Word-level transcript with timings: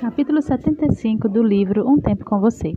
Capítulo 0.00 0.42
75 0.42 1.28
do 1.28 1.42
livro 1.42 1.88
Um 1.88 1.98
Tempo 2.00 2.24
com 2.24 2.40
Você. 2.40 2.72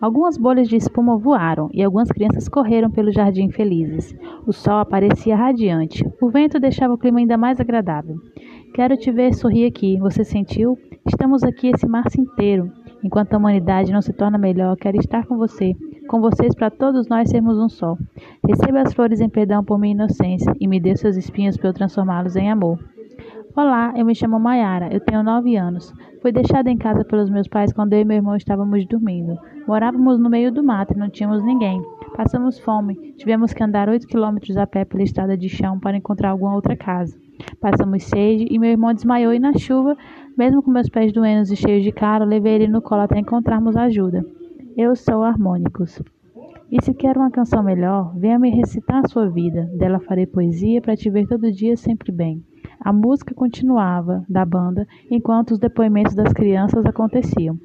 Algumas 0.00 0.38
bolhas 0.38 0.68
de 0.68 0.76
espuma 0.76 1.18
voaram 1.18 1.68
e 1.72 1.82
algumas 1.82 2.08
crianças 2.08 2.48
correram 2.48 2.90
pelo 2.90 3.12
jardim 3.12 3.50
felizes. 3.50 4.16
O 4.46 4.52
sol 4.52 4.78
aparecia 4.78 5.36
radiante. 5.36 6.04
O 6.22 6.30
vento 6.30 6.60
deixava 6.60 6.94
o 6.94 6.98
clima 6.98 7.18
ainda 7.18 7.36
mais 7.36 7.60
agradável. 7.60 8.16
Quero 8.72 8.96
te 8.96 9.10
ver 9.10 9.34
sorrir 9.34 9.66
aqui. 9.66 9.98
Você 9.98 10.24
sentiu? 10.24 10.78
Estamos 11.04 11.42
aqui 11.42 11.68
esse 11.74 11.86
março 11.88 12.20
inteiro. 12.20 12.70
Enquanto 13.02 13.34
a 13.34 13.38
humanidade 13.38 13.92
não 13.92 14.00
se 14.00 14.12
torna 14.12 14.38
melhor, 14.38 14.76
quero 14.76 14.96
estar 14.96 15.26
com 15.26 15.36
você, 15.36 15.74
com 16.08 16.20
vocês 16.20 16.54
para 16.54 16.70
todos 16.70 17.08
nós 17.08 17.28
sermos 17.30 17.58
um 17.58 17.68
só. 17.68 17.96
Receba 18.46 18.80
as 18.82 18.94
flores 18.94 19.20
em 19.20 19.28
perdão 19.28 19.64
por 19.64 19.78
minha 19.78 19.94
inocência 19.94 20.52
e 20.60 20.68
me 20.68 20.80
dê 20.80 20.96
seus 20.96 21.16
espinhos 21.16 21.56
para 21.56 21.70
eu 21.70 21.74
transformá-los 21.74 22.36
em 22.36 22.50
amor. 22.50 22.78
Olá, 23.58 23.92
eu 23.96 24.06
me 24.06 24.14
chamo 24.14 24.38
Mayara, 24.38 24.88
eu 24.94 25.00
tenho 25.00 25.20
nove 25.20 25.56
anos. 25.56 25.92
Fui 26.22 26.30
deixada 26.30 26.70
em 26.70 26.78
casa 26.78 27.04
pelos 27.04 27.28
meus 27.28 27.48
pais 27.48 27.72
quando 27.72 27.92
eu 27.92 27.98
e 27.98 28.04
meu 28.04 28.18
irmão 28.18 28.36
estávamos 28.36 28.86
dormindo. 28.86 29.36
Morávamos 29.66 30.20
no 30.20 30.30
meio 30.30 30.52
do 30.52 30.62
mato 30.62 30.94
e 30.94 30.96
não 30.96 31.10
tínhamos 31.10 31.42
ninguém. 31.42 31.82
Passamos 32.16 32.60
fome, 32.60 32.94
tivemos 33.16 33.52
que 33.52 33.60
andar 33.60 33.88
oito 33.88 34.06
quilômetros 34.06 34.56
a 34.56 34.64
pé 34.64 34.84
pela 34.84 35.02
estrada 35.02 35.36
de 35.36 35.48
chão 35.48 35.76
para 35.80 35.96
encontrar 35.96 36.30
alguma 36.30 36.54
outra 36.54 36.76
casa. 36.76 37.18
Passamos 37.60 38.04
sede 38.04 38.46
e 38.48 38.60
meu 38.60 38.70
irmão 38.70 38.94
desmaiou 38.94 39.34
e 39.34 39.40
na 39.40 39.52
chuva, 39.54 39.96
mesmo 40.36 40.62
com 40.62 40.70
meus 40.70 40.88
pés 40.88 41.12
doendo 41.12 41.52
e 41.52 41.56
cheios 41.56 41.82
de 41.82 41.90
cara, 41.90 42.24
levei 42.24 42.54
ele 42.54 42.68
no 42.68 42.80
colo 42.80 43.00
até 43.00 43.18
encontrarmos 43.18 43.76
ajuda. 43.76 44.24
Eu 44.76 44.94
sou 44.94 45.24
Harmônicos. 45.24 46.00
E 46.70 46.80
se 46.80 46.94
quer 46.94 47.16
uma 47.16 47.28
canção 47.28 47.64
melhor, 47.64 48.14
venha 48.16 48.38
me 48.38 48.50
recitar 48.50 49.04
a 49.04 49.08
sua 49.08 49.28
vida. 49.28 49.68
Dela 49.76 49.98
farei 49.98 50.26
poesia 50.26 50.80
para 50.80 50.94
te 50.94 51.10
ver 51.10 51.26
todo 51.26 51.50
dia 51.50 51.76
sempre 51.76 52.12
bem. 52.12 52.40
A 52.88 52.92
música 52.92 53.34
continuava 53.34 54.24
da 54.26 54.46
banda 54.46 54.88
enquanto 55.10 55.50
os 55.50 55.58
depoimentos 55.58 56.14
das 56.14 56.32
crianças 56.32 56.86
aconteciam. 56.86 57.60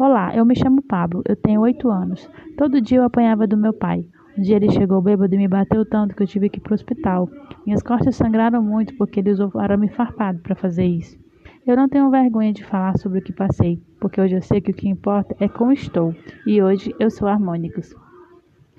Olá, 0.00 0.34
eu 0.34 0.44
me 0.44 0.56
chamo 0.56 0.82
Pablo, 0.82 1.22
eu 1.28 1.36
tenho 1.36 1.60
oito 1.60 1.88
anos. 1.88 2.28
Todo 2.58 2.80
dia 2.80 2.98
eu 2.98 3.04
apanhava 3.04 3.46
do 3.46 3.56
meu 3.56 3.72
pai. 3.72 4.04
Um 4.36 4.42
dia 4.42 4.56
ele 4.56 4.72
chegou 4.72 5.00
bêbado 5.00 5.32
e 5.32 5.38
me 5.38 5.46
bateu 5.46 5.86
tanto 5.86 6.16
que 6.16 6.24
eu 6.24 6.26
tive 6.26 6.48
que 6.48 6.58
ir 6.58 6.60
para 6.60 6.72
o 6.72 6.74
hospital. 6.74 7.30
Minhas 7.64 7.84
costas 7.84 8.16
sangraram 8.16 8.60
muito 8.60 8.96
porque 8.96 9.20
ele 9.20 9.30
usou 9.30 9.52
arame 9.54 9.86
farpado 9.90 10.40
para 10.40 10.56
fazer 10.56 10.86
isso. 10.86 11.16
Eu 11.64 11.76
não 11.76 11.88
tenho 11.88 12.10
vergonha 12.10 12.52
de 12.52 12.64
falar 12.64 12.98
sobre 12.98 13.20
o 13.20 13.22
que 13.22 13.32
passei, 13.32 13.80
porque 14.00 14.20
hoje 14.20 14.34
eu 14.34 14.42
sei 14.42 14.60
que 14.60 14.72
o 14.72 14.74
que 14.74 14.88
importa 14.88 15.36
é 15.38 15.46
como 15.46 15.70
estou, 15.70 16.12
e 16.44 16.60
hoje 16.60 16.92
eu 16.98 17.12
sou 17.12 17.28
harmônicos. 17.28 17.94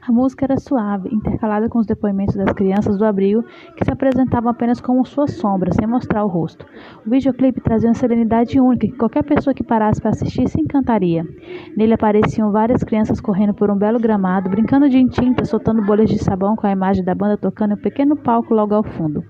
A 0.07 0.11
música 0.11 0.45
era 0.45 0.59
suave, 0.59 1.09
intercalada 1.11 1.67
com 1.67 1.79
os 1.79 1.87
depoimentos 1.87 2.35
das 2.35 2.51
crianças 2.51 2.95
do 2.95 3.05
abrigo, 3.05 3.43
que 3.75 3.83
se 3.83 3.91
apresentavam 3.91 4.51
apenas 4.51 4.79
como 4.79 5.03
suas 5.03 5.31
sombras, 5.31 5.75
sem 5.75 5.87
mostrar 5.87 6.23
o 6.23 6.27
rosto. 6.27 6.63
O 7.03 7.09
videoclipe 7.09 7.59
trazia 7.59 7.89
uma 7.89 7.95
serenidade 7.95 8.59
única 8.59 8.85
que 8.85 8.95
qualquer 8.97 9.23
pessoa 9.23 9.51
que 9.51 9.63
parasse 9.63 9.99
para 9.99 10.11
assistir 10.11 10.47
se 10.47 10.61
encantaria. 10.61 11.25
Nele 11.75 11.95
apareciam 11.95 12.51
várias 12.51 12.83
crianças 12.83 13.19
correndo 13.19 13.55
por 13.55 13.71
um 13.71 13.75
belo 13.75 13.99
gramado, 13.99 14.47
brincando 14.47 14.87
de 14.87 15.03
tinta, 15.09 15.43
soltando 15.43 15.83
bolhas 15.83 16.07
de 16.07 16.19
sabão 16.19 16.55
com 16.55 16.67
a 16.67 16.71
imagem 16.71 17.03
da 17.03 17.15
banda 17.15 17.35
tocando 17.35 17.71
em 17.71 17.73
um 17.73 17.81
pequeno 17.81 18.15
palco 18.15 18.53
logo 18.53 18.75
ao 18.75 18.83
fundo. 18.83 19.23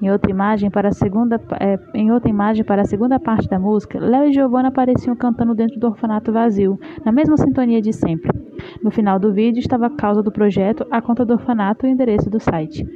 Em 0.00 0.10
outra 0.10 0.30
imagem, 0.30 0.70
para 0.70 0.88
a 0.88 0.92
segunda, 0.92 1.38
é, 1.60 1.78
em 1.92 2.10
outra 2.10 2.30
imagem, 2.30 2.64
para 2.64 2.80
a 2.80 2.86
segunda 2.86 3.20
parte 3.20 3.46
da 3.46 3.58
música, 3.58 3.98
Léo 3.98 4.30
e 4.30 4.32
Giovanna 4.32 4.68
apareciam 4.68 5.14
cantando 5.14 5.54
dentro 5.54 5.78
do 5.78 5.88
orfanato 5.88 6.32
vazio, 6.32 6.78
na 7.04 7.12
mesma 7.12 7.36
sintonia 7.36 7.82
de 7.82 7.92
sempre. 7.92 8.43
No 8.82 8.90
final 8.90 9.18
do 9.18 9.32
vídeo 9.32 9.60
estava 9.60 9.86
a 9.86 9.90
causa 9.90 10.22
do 10.22 10.32
projeto, 10.32 10.86
a 10.90 11.00
conta 11.00 11.24
do 11.24 11.34
orfanato 11.34 11.86
e 11.86 11.90
o 11.90 11.92
endereço 11.92 12.30
do 12.30 12.40
site. 12.40 12.86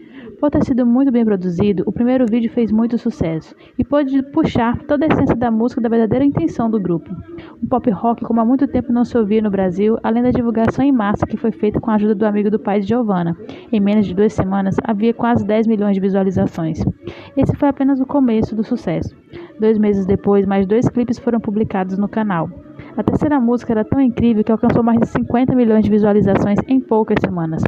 Por 0.41 0.51
ter 0.51 0.65
sido 0.65 0.87
muito 0.87 1.11
bem 1.11 1.25
produzido, 1.25 1.83
o 1.85 1.91
primeiro 1.91 2.25
vídeo 2.25 2.49
fez 2.53 2.71
muito 2.71 2.97
sucesso 2.97 3.57
e 3.77 3.85
pôde 3.85 4.23
puxar 4.31 4.79
toda 4.85 5.05
a 5.05 5.09
essência 5.09 5.35
da 5.35 5.51
música 5.51 5.81
da 5.81 5.89
verdadeira 5.89 6.25
intenção 6.25 6.71
do 6.71 6.81
grupo. 6.81 7.11
Um 7.61 7.67
pop 7.67 7.91
rock 7.91 8.25
como 8.25 8.41
há 8.41 8.45
muito 8.45 8.69
tempo 8.69 8.93
não 8.93 9.05
se 9.05 9.19
ouvia 9.19 9.43
no 9.43 9.51
Brasil, 9.51 9.99
além 10.01 10.23
da 10.23 10.31
divulgação 10.31 10.85
em 10.85 10.93
massa 10.93 11.27
que 11.27 11.37
foi 11.37 11.51
feita 11.51 11.81
com 11.81 11.91
a 11.91 11.97
ajuda 11.97 12.15
do 12.15 12.25
amigo 12.25 12.51
do 12.51 12.59
pai 12.59 12.79
de 12.79 12.87
Giovanna. 12.87 13.37
Em 13.73 13.81
menos 13.81 14.07
de 14.07 14.15
duas 14.15 14.33
semanas, 14.33 14.77
havia 14.85 15.13
quase 15.13 15.45
10 15.45 15.67
milhões 15.67 15.95
de 15.95 16.01
visualizações. 16.01 16.85
Esse 17.37 17.57
foi 17.57 17.69
apenas 17.69 18.01
o 18.01 18.07
começo 18.07 18.55
do 18.55 18.63
sucesso. 18.63 19.17
Dois 19.59 19.77
meses 19.77 20.07
depois, 20.07 20.47
mais 20.47 20.69
dois 20.69 20.89
clipes 20.89 21.19
foram 21.19 21.41
publicados 21.41 21.99
no 21.99 22.09
canal. 22.09 22.49
A 22.99 23.03
terceira 23.05 23.39
música 23.39 23.73
era 23.73 23.85
tão 23.85 24.01
incrível 24.01 24.43
que 24.43 24.51
alcançou 24.51 24.83
mais 24.83 24.99
de 24.99 25.07
50 25.07 25.55
milhões 25.55 25.85
de 25.85 25.91
visualizações 25.91 26.59
em 26.67 26.81
poucas 26.81 27.15
semanas. 27.25 27.63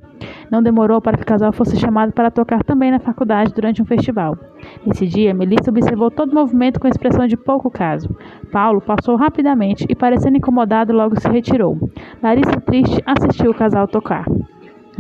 Não 0.51 0.61
demorou 0.61 1.01
para 1.01 1.17
que 1.17 1.23
o 1.23 1.27
casal 1.27 1.53
fosse 1.53 1.77
chamado 1.77 2.13
para 2.13 2.33
tocar 2.33 2.65
também 2.65 2.91
na 2.91 2.99
faculdade 2.99 3.55
durante 3.55 3.81
um 3.81 3.85
festival. 3.85 4.37
Nesse 4.85 5.07
dia, 5.07 5.33
Melissa 5.33 5.71
observou 5.71 6.11
todo 6.11 6.33
o 6.33 6.35
movimento 6.35 6.81
com 6.81 6.89
expressão 6.89 7.29
de 7.29 7.37
pouco 7.37 7.71
caso. 7.71 8.13
Paulo 8.51 8.81
passou 8.81 9.15
rapidamente 9.15 9.87
e, 9.89 9.95
parecendo 9.95 10.37
incomodado, 10.37 10.93
logo 10.93 11.21
se 11.21 11.29
retirou. 11.29 11.79
Larissa, 12.21 12.61
triste, 12.61 13.01
assistiu 13.07 13.53
o 13.53 13.55
casal 13.55 13.87
tocar. 13.87 14.25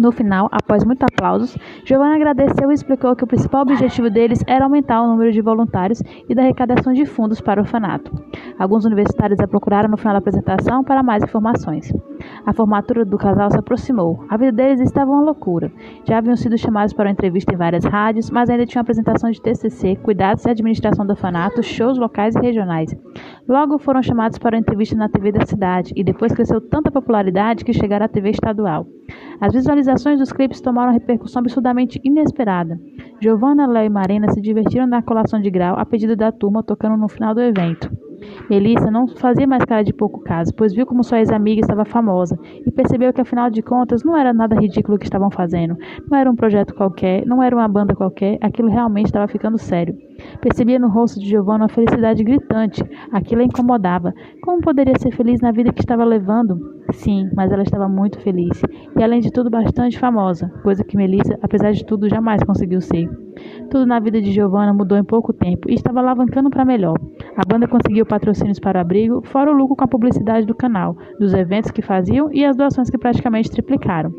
No 0.01 0.11
final, 0.11 0.49
após 0.51 0.83
muitos 0.83 1.07
aplausos, 1.13 1.59
Giovanna 1.85 2.17
agradeceu 2.17 2.71
e 2.71 2.75
explicou 2.75 3.15
que 3.15 3.23
o 3.23 3.27
principal 3.27 3.61
objetivo 3.61 4.09
deles 4.09 4.43
era 4.47 4.65
aumentar 4.65 5.03
o 5.03 5.07
número 5.07 5.31
de 5.31 5.43
voluntários 5.43 6.03
e 6.27 6.35
da 6.35 6.41
arrecadação 6.41 6.95
de 6.95 7.05
fundos 7.05 7.39
para 7.39 7.61
o 7.61 7.65
orfanato. 7.65 8.11
Alguns 8.59 8.87
universitários 8.87 9.39
a 9.41 9.47
procuraram 9.47 9.91
no 9.91 9.99
final 9.99 10.15
da 10.15 10.19
apresentação 10.19 10.83
para 10.83 11.03
mais 11.03 11.23
informações. 11.23 11.93
A 12.47 12.53
formatura 12.55 13.05
do 13.05 13.19
casal 13.19 13.51
se 13.51 13.59
aproximou. 13.59 14.25
A 14.31 14.39
vida 14.39 14.53
deles 14.53 14.81
estava 14.81 15.11
uma 15.11 15.21
loucura. 15.21 15.71
Já 16.09 16.17
haviam 16.17 16.37
sido 16.37 16.57
chamados 16.57 16.95
para 16.95 17.05
uma 17.05 17.13
entrevista 17.13 17.53
em 17.53 17.59
várias 17.59 17.85
rádios, 17.85 18.31
mas 18.31 18.49
ainda 18.49 18.65
tinham 18.65 18.81
apresentação 18.81 19.31
de 19.31 19.41
TCC, 19.43 19.97
cuidados 19.97 20.47
e 20.47 20.51
administração 20.51 21.05
do 21.05 21.11
orfanato, 21.11 21.63
shows 21.63 21.99
locais 21.99 22.35
e 22.37 22.41
regionais. 22.41 22.97
Logo 23.47 23.79
foram 23.79 24.03
chamados 24.03 24.39
para 24.39 24.57
uma 24.57 24.61
entrevista 24.61 24.97
na 24.97 25.11
TV 25.11 25.31
da 25.31 25.45
cidade 25.45 25.93
e 25.95 26.03
depois 26.03 26.33
cresceu 26.33 26.59
tanta 26.59 26.91
popularidade 26.91 27.67
que 27.67 27.75
chegaram 27.75 28.07
à 28.07 28.09
TV 28.09 28.31
estadual. 28.31 28.87
As 29.41 29.55
visualizações 29.55 30.19
dos 30.19 30.33
clipes 30.33 30.61
tomaram 30.61 30.93
repercussão 30.93 31.41
absurdamente 31.41 31.99
inesperada. 32.05 32.79
Giovanna, 33.23 33.67
Léo 33.67 33.87
e 33.87 33.89
Marina 33.89 34.31
se 34.31 34.41
divertiram 34.41 34.87
na 34.87 35.03
colação 35.03 35.41
de 35.41 35.51
grau 35.51 35.79
a 35.79 35.87
pedido 35.87 36.15
da 36.15 36.31
turma, 36.31 36.63
tocando 36.63 36.97
no 36.97 37.09
final 37.09 37.35
do 37.35 37.41
evento. 37.41 37.91
Melissa 38.51 38.91
não 38.91 39.09
fazia 39.09 39.47
mais 39.47 39.65
cara 39.65 39.83
de 39.83 39.93
pouco 39.93 40.21
caso, 40.21 40.53
pois 40.55 40.75
viu 40.75 40.85
como 40.85 41.03
sua 41.03 41.21
ex-amiga 41.21 41.61
estava 41.61 41.85
famosa 41.85 42.39
e 42.67 42.71
percebeu 42.71 43.13
que, 43.13 43.21
afinal 43.21 43.51
de 43.51 43.63
contas, 43.63 44.05
não 44.05 44.17
era 44.17 44.33
nada 44.33 44.57
ridículo 44.57 44.97
o 44.97 44.99
que 44.99 45.07
estavam 45.07 45.31
fazendo. 45.31 45.77
Não 46.11 46.19
era 46.19 46.31
um 46.31 46.37
projeto 46.37 46.75
qualquer, 46.75 47.25
não 47.25 47.43
era 47.43 47.57
uma 47.57 47.67
banda 47.69 47.95
qualquer, 47.95 48.39
aquilo 48.43 48.69
realmente 48.69 49.07
estava 49.07 49.27
ficando 49.27 49.57
sério. 49.57 49.97
Percebia 50.41 50.79
no 50.79 50.89
rosto 50.89 51.19
de 51.19 51.29
Giovanna 51.29 51.65
uma 51.65 51.69
felicidade 51.69 52.23
gritante. 52.23 52.83
Aquilo 53.11 53.41
a 53.41 53.45
incomodava. 53.45 54.13
Como 54.43 54.61
poderia 54.61 54.99
ser 54.99 55.13
feliz 55.13 55.41
na 55.41 55.51
vida 55.51 55.73
que 55.73 55.81
estava 55.81 56.05
levando? 56.05 56.80
Sim, 56.93 57.31
mas 57.35 57.53
ela 57.53 57.63
estava 57.63 57.89
muito 57.89 58.19
feliz. 58.21 58.61
E 58.97 59.03
além 59.03 59.21
de 59.21 59.31
tudo, 59.31 59.51
bastante 59.51 59.99
famosa, 59.99 60.49
coisa 60.63 60.85
que 60.85 60.97
Melissa, 60.97 61.39
apesar 61.43 61.73
de 61.73 61.85
tudo, 61.85 62.09
jamais 62.09 62.43
conseguiu 62.43 62.81
ser. 62.81 63.09
Tudo 63.71 63.87
na 63.87 64.01
vida 64.01 64.21
de 64.21 64.33
Giovanna 64.33 64.75
mudou 64.75 64.99
em 64.99 65.05
pouco 65.05 65.33
tempo 65.33 65.71
e 65.71 65.75
estava 65.75 66.01
alavancando 66.01 66.51
para 66.51 66.65
melhor. 66.65 66.97
A 67.37 67.43
banda 67.47 67.69
conseguiu 67.69 68.05
patrocínios 68.05 68.59
para 68.59 68.81
abrigo, 68.81 69.23
fora 69.25 69.51
o 69.51 69.55
lucro 69.55 69.77
com 69.77 69.85
a 69.85 69.89
publicidade 69.89 70.47
do 70.47 70.55
canal, 70.55 70.97
dos 71.19 71.33
eventos 71.33 71.71
que 71.71 71.81
faziam 71.81 72.29
e 72.33 72.45
as 72.45 72.57
doações 72.57 72.91
que 72.91 72.99
praticamente 72.99 73.51
triplicaram. 73.51 74.13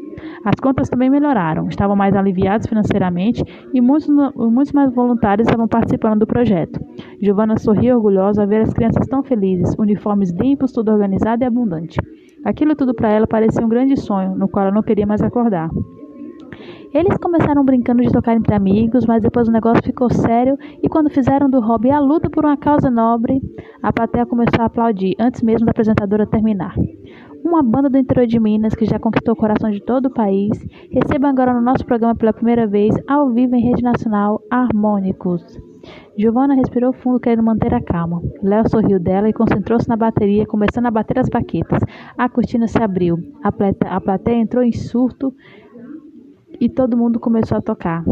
As 0.45 0.55
contas 0.61 0.89
também 0.89 1.09
melhoraram, 1.09 1.67
estavam 1.67 1.95
mais 1.95 2.15
aliviados 2.15 2.67
financeiramente 2.67 3.43
e 3.73 3.81
muitos, 3.81 4.07
muitos 4.35 4.71
mais 4.71 4.93
voluntários 4.93 5.47
estavam 5.47 5.67
participando 5.67 6.19
do 6.19 6.27
projeto. 6.27 6.79
Giovanna 7.21 7.57
sorria 7.57 7.95
orgulhosa 7.95 8.41
ao 8.41 8.47
ver 8.47 8.61
as 8.61 8.73
crianças 8.73 9.07
tão 9.07 9.21
felizes, 9.23 9.75
uniformes 9.77 10.31
limpos, 10.31 10.71
tudo 10.71 10.91
organizado 10.91 11.43
e 11.43 11.45
abundante. 11.45 11.99
Aquilo 12.43 12.75
tudo 12.75 12.93
para 12.93 13.09
ela 13.09 13.27
parecia 13.27 13.65
um 13.65 13.69
grande 13.69 13.99
sonho, 13.99 14.35
no 14.35 14.49
qual 14.49 14.65
ela 14.65 14.75
não 14.75 14.81
queria 14.81 15.05
mais 15.05 15.21
acordar. 15.21 15.69
Eles 16.93 17.15
começaram 17.17 17.63
brincando 17.63 18.01
de 18.01 18.11
tocar 18.11 18.35
entre 18.35 18.53
amigos, 18.53 19.05
mas 19.05 19.21
depois 19.21 19.47
o 19.47 19.51
negócio 19.51 19.81
ficou 19.83 20.09
sério 20.11 20.57
e 20.83 20.89
quando 20.89 21.09
fizeram 21.09 21.49
do 21.49 21.61
hobby 21.61 21.89
a 21.89 21.99
luta 21.99 22.29
por 22.29 22.45
uma 22.45 22.57
causa 22.57 22.91
nobre, 22.91 23.39
a 23.81 23.93
plateia 23.93 24.25
começou 24.25 24.61
a 24.61 24.65
aplaudir 24.65 25.15
antes 25.17 25.41
mesmo 25.41 25.65
da 25.65 25.71
apresentadora 25.71 26.27
terminar. 26.27 26.75
Uma 27.45 27.63
banda 27.63 27.89
do 27.89 27.97
interior 27.97 28.27
de 28.27 28.39
Minas 28.39 28.75
que 28.75 28.85
já 28.85 28.99
conquistou 28.99 29.33
o 29.33 29.37
coração 29.37 29.69
de 29.71 29.79
todo 29.79 30.07
o 30.07 30.13
país, 30.13 30.51
receba 30.91 31.29
agora 31.29 31.53
no 31.53 31.61
nosso 31.61 31.85
programa 31.85 32.15
pela 32.15 32.33
primeira 32.33 32.67
vez, 32.67 32.93
ao 33.07 33.29
vivo 33.31 33.55
em 33.55 33.63
rede 33.63 33.81
nacional, 33.81 34.41
Harmônicos. 34.51 35.70
Giovanna 36.17 36.55
respirou 36.55 36.93
fundo, 36.93 37.19
querendo 37.19 37.43
manter 37.43 37.73
a 37.73 37.81
calma. 37.81 38.21
Léo 38.41 38.69
sorriu 38.69 38.99
dela 38.99 39.29
e 39.29 39.33
concentrou-se 39.33 39.87
na 39.87 39.95
bateria, 39.95 40.45
começando 40.45 40.85
a 40.87 40.91
bater 40.91 41.19
as 41.19 41.29
baquetas. 41.29 41.81
A 42.17 42.29
cortina 42.29 42.67
se 42.67 42.81
abriu. 42.81 43.17
A 43.43 43.51
plateia, 43.51 43.93
a 43.93 44.01
plateia 44.01 44.35
entrou 44.35 44.63
em 44.63 44.71
surto 44.71 45.33
e 46.61 46.69
todo 46.69 46.95
mundo 46.95 47.19
começou 47.19 47.57
a 47.57 47.61
tocar. 47.61 48.03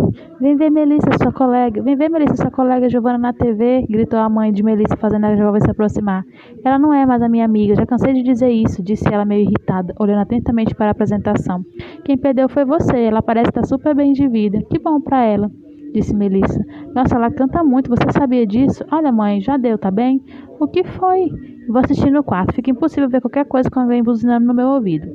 Vem 0.41 0.55
ver 0.55 0.71
Melissa, 0.71 1.09
sua 1.21 1.31
colega. 1.31 1.83
Vem 1.83 1.95
ver 1.95 2.09
Melissa, 2.09 2.35
sua 2.35 2.49
colega 2.49 2.89
Giovana 2.89 3.19
na 3.19 3.31
TV, 3.31 3.85
gritou 3.87 4.17
a 4.19 4.27
mãe 4.27 4.51
de 4.51 4.63
Melissa, 4.63 4.97
fazendo 4.97 5.25
a 5.25 5.35
jovem 5.35 5.61
se 5.61 5.69
aproximar. 5.69 6.23
Ela 6.65 6.79
não 6.79 6.91
é 6.91 7.05
mais 7.05 7.21
a 7.21 7.29
minha 7.29 7.45
amiga, 7.45 7.75
já 7.75 7.85
cansei 7.85 8.11
de 8.11 8.23
dizer 8.23 8.49
isso, 8.49 8.81
disse 8.81 9.07
ela 9.07 9.23
meio 9.23 9.43
irritada, 9.43 9.93
olhando 9.99 10.21
atentamente 10.21 10.73
para 10.73 10.87
a 10.87 10.91
apresentação. 10.91 11.63
Quem 12.03 12.17
perdeu 12.17 12.49
foi 12.49 12.65
você, 12.65 12.97
ela 12.97 13.21
parece 13.21 13.49
estar 13.49 13.65
super 13.65 13.93
bem 13.93 14.13
de 14.13 14.27
vida. 14.27 14.63
Que 14.67 14.79
bom 14.79 14.99
para 14.99 15.23
ela. 15.23 15.51
Disse 15.93 16.15
Melissa. 16.15 16.63
Nossa, 16.93 17.15
ela 17.15 17.31
canta 17.31 17.63
muito, 17.63 17.89
você 17.89 18.11
sabia 18.11 18.45
disso? 18.45 18.83
Olha, 18.91 19.11
mãe, 19.11 19.41
já 19.41 19.57
deu, 19.57 19.77
tá 19.77 19.91
bem? 19.91 20.23
O 20.59 20.67
que 20.67 20.83
foi? 20.83 21.29
Vou 21.67 21.79
assistir 21.79 22.11
no 22.11 22.23
quarto. 22.23 22.53
Fica 22.53 22.71
impossível 22.71 23.09
ver 23.09 23.21
qualquer 23.21 23.45
coisa 23.45 23.69
quando 23.69 23.87
vem 23.87 24.03
buzinando 24.03 24.45
no 24.45 24.53
meu 24.53 24.67
ouvido. 24.67 25.07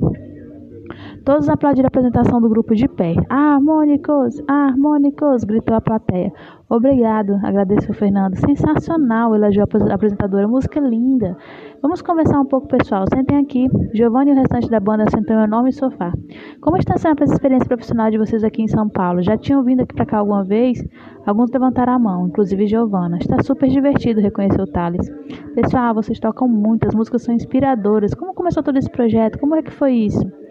Todos 1.25 1.49
aplaudiram 1.49 1.87
a 1.87 1.88
apresentação 1.88 2.38
do 2.38 2.50
grupo 2.50 2.75
de 2.75 2.87
pé. 2.87 3.15
Harmônicos! 3.31 4.43
Harmônicos! 4.47 5.43
gritou 5.44 5.75
a 5.75 5.81
plateia. 5.81 6.31
Obrigado, 6.69 7.41
agradeceu 7.43 7.94
Fernando. 7.94 8.37
Sensacional, 8.37 9.35
elogiou 9.35 9.67
a 9.91 9.94
apresentadora. 9.94 10.47
Música 10.47 10.79
linda. 10.81 11.35
Vamos 11.81 12.03
conversar 12.03 12.38
um 12.41 12.44
pouco, 12.44 12.69
pessoal. 12.69 13.06
Sentem 13.15 13.38
aqui. 13.38 13.67
Giovanni 13.94 14.32
e 14.32 14.35
o 14.35 14.37
restante 14.37 14.69
da 14.69 14.79
banda 14.79 15.09
sentam 15.09 15.37
em 15.37 15.41
um 15.41 15.44
enorme 15.44 15.73
sofá. 15.73 16.12
Como 16.61 16.76
está 16.76 16.99
sendo 16.99 17.23
essa 17.23 17.32
experiência 17.32 17.69
profissional 17.69 18.11
de 18.11 18.19
vocês 18.19 18.44
aqui 18.44 18.62
em 18.62 18.69
São 18.69 18.87
Paulo? 18.91 19.23
Já 19.23 19.38
tinham 19.38 19.65
vindo 19.65 19.81
aqui 19.81 19.94
para 19.94 20.05
cá 20.05 20.19
alguma 20.19 20.44
vez? 20.44 20.79
Alguns 21.25 21.50
levantaram 21.50 21.94
a 21.94 21.99
mão, 21.99 22.27
inclusive 22.27 22.67
Giovana. 22.67 23.17
Está 23.17 23.43
super 23.43 23.70
divertido, 23.70 24.20
reconheceu 24.20 24.67
Thales. 24.67 25.11
Pessoal, 25.55 25.94
vocês 25.94 26.20
tocam 26.20 26.47
muito, 26.47 26.87
as 26.87 26.94
músicas 26.94 27.23
são 27.23 27.35
inspiradoras. 27.35 28.12
Como 28.12 28.35
começou 28.35 28.62
todo 28.62 28.77
esse 28.77 28.91
projeto? 28.91 29.38
Como 29.38 29.55
é 29.55 29.62
que 29.62 29.70
foi 29.70 29.93
isso? 29.93 30.44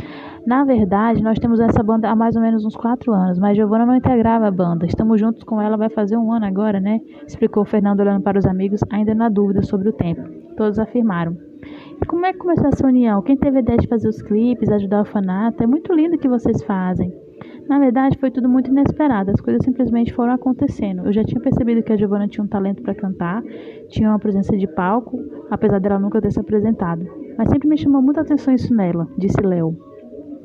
Na 0.46 0.66
verdade, 0.66 1.24
nós 1.24 1.40
temos 1.40 1.60
essa 1.62 1.82
banda 1.82 2.10
há 2.10 2.16
mais 2.16 2.36
ou 2.36 2.42
menos 2.42 2.66
uns 2.66 2.76
quatro 2.76 3.14
anos, 3.14 3.40
mas 3.40 3.56
Giovana 3.56 3.86
não 3.86 3.96
integrava 3.96 4.46
a 4.46 4.52
banda. 4.52 4.86
Estamos 4.86 5.20
juntos 5.20 5.42
com 5.44 5.62
ela, 5.62 5.78
vai 5.78 5.90
fazer 5.90 6.18
um 6.18 6.34
ano 6.34 6.46
agora, 6.46 6.82
né? 6.82 7.00
Explicou 7.26 7.64
Fernando 7.64 8.02
olhando 8.02 8.22
para 8.22 8.38
os 8.38 8.46
amigos, 8.46 8.82
ainda 8.92 9.16
na 9.16 9.30
dúvida 9.30 9.62
sobre 9.62 9.88
o 9.88 9.94
tempo. 9.94 10.22
Todos 10.58 10.78
afirmaram. 10.80 11.38
E 12.02 12.06
como 12.06 12.26
é 12.26 12.34
que 12.34 12.40
começou 12.40 12.68
essa 12.68 12.86
união? 12.86 13.22
Quem 13.22 13.38
teve 13.38 13.58
a 13.58 13.62
ideia 13.62 13.78
de 13.78 13.88
fazer 13.88 14.10
os 14.10 14.22
clipes, 14.22 14.70
ajudar 14.70 14.98
o 14.98 15.00
orfanato? 15.00 15.64
É 15.64 15.68
muito 15.68 15.94
lindo 15.94 16.18
o 16.18 16.20
que 16.20 16.28
vocês 16.28 16.62
fazem. 16.64 17.14
Na 17.70 17.80
verdade, 17.80 18.18
foi 18.20 18.30
tudo 18.30 18.50
muito 18.50 18.70
inesperado, 18.70 19.32
as 19.32 19.40
coisas 19.40 19.64
simplesmente 19.64 20.14
foram 20.14 20.34
acontecendo. 20.34 21.06
Eu 21.06 21.14
já 21.14 21.24
tinha 21.24 21.40
percebido 21.40 21.82
que 21.82 21.94
a 21.94 21.96
Giovana 21.96 22.28
tinha 22.28 22.44
um 22.44 22.48
talento 22.48 22.82
para 22.82 22.94
cantar, 22.94 23.42
tinha 23.88 24.10
uma 24.10 24.20
presença 24.20 24.58
de 24.58 24.68
palco, 24.68 25.18
apesar 25.50 25.80
dela 25.80 25.98
nunca 25.98 26.22
ter 26.22 26.32
se 26.32 26.40
apresentado. 26.40 27.06
Mas 27.38 27.50
sempre 27.50 27.70
me 27.70 27.78
chamou 27.78 28.02
muita 28.02 28.20
atenção 28.20 28.54
isso 28.54 28.76
nela, 28.76 29.08
disse 29.18 29.42
Léo. 29.42 29.93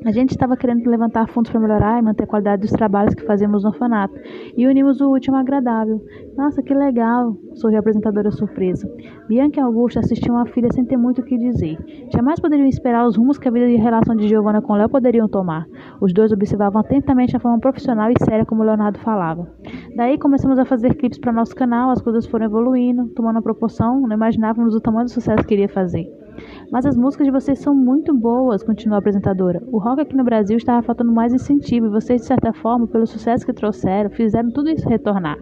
A 0.05 0.11
gente 0.13 0.31
estava 0.31 0.55
querendo 0.55 0.89
levantar 0.89 1.27
fundos 1.27 1.51
para 1.51 1.59
melhorar 1.59 1.99
e 1.99 2.01
manter 2.01 2.23
a 2.23 2.27
qualidade 2.27 2.61
dos 2.61 2.71
trabalhos 2.71 3.13
que 3.13 3.25
fazemos 3.25 3.63
no 3.63 3.69
orfanato 3.69 4.13
e 4.55 4.65
unimos 4.65 5.01
o 5.01 5.09
último 5.09 5.35
agradável. 5.35 6.01
Nossa, 6.37 6.63
que 6.63 6.73
legal! 6.73 7.35
sorriu 7.55 7.77
a 7.77 7.79
apresentadora 7.81 8.31
surpresa. 8.31 8.89
Bianca 9.27 9.59
e 9.59 9.63
Augusto 9.63 9.99
assistiam 9.99 10.37
a 10.37 10.45
filha 10.45 10.69
sem 10.71 10.85
ter 10.85 10.95
muito 10.95 11.19
o 11.19 11.23
que 11.23 11.37
dizer. 11.37 11.77
Jamais 12.13 12.39
poderiam 12.39 12.67
esperar 12.67 13.05
os 13.05 13.17
rumos 13.17 13.37
que 13.37 13.49
a 13.49 13.51
vida 13.51 13.67
e 13.67 13.77
a 13.77 13.83
relação 13.83 14.15
de 14.15 14.27
Giovanna 14.27 14.61
com 14.61 14.73
Léo 14.73 14.87
poderiam 14.87 15.27
tomar. 15.27 15.67
Os 15.99 16.13
dois 16.13 16.31
observavam 16.31 16.79
atentamente 16.79 17.35
a 17.35 17.39
forma 17.39 17.59
profissional 17.59 18.09
e 18.09 18.23
séria 18.23 18.45
como 18.45 18.63
Leonardo 18.63 18.99
falava. 18.99 19.51
Daí 19.97 20.17
começamos 20.17 20.57
a 20.57 20.65
fazer 20.65 20.95
clipes 20.95 21.19
para 21.19 21.33
nosso 21.33 21.53
canal, 21.53 21.89
as 21.89 22.01
coisas 22.01 22.25
foram 22.25 22.45
evoluindo, 22.45 23.09
tomando 23.09 23.41
proporção, 23.41 23.99
não 23.99 24.15
imaginávamos 24.15 24.73
o 24.73 24.79
tamanho 24.79 25.05
do 25.05 25.11
sucesso 25.11 25.45
que 25.45 25.53
iria 25.53 25.67
fazer. 25.67 26.07
Mas 26.71 26.85
as 26.85 26.95
músicas 26.95 27.25
de 27.25 27.31
vocês 27.31 27.59
são 27.59 27.73
muito 27.75 28.13
boas, 28.13 28.63
continuou 28.63 28.95
a 28.95 28.99
apresentadora. 28.99 29.61
O 29.71 29.77
rock 29.77 30.01
aqui 30.01 30.15
no 30.15 30.23
Brasil 30.23 30.57
estava 30.57 30.81
faltando 30.81 31.11
mais 31.11 31.33
incentivo 31.33 31.87
e 31.87 31.89
vocês, 31.89 32.21
de 32.21 32.27
certa 32.27 32.53
forma, 32.53 32.87
pelo 32.87 33.07
sucesso 33.07 33.45
que 33.45 33.53
trouxeram, 33.53 34.09
fizeram 34.09 34.51
tudo 34.51 34.69
isso 34.69 34.87
retornar. 34.87 35.37